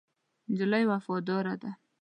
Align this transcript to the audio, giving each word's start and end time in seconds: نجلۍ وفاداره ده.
نجلۍ 0.51 0.83
وفاداره 0.91 1.53
ده. 1.61 1.71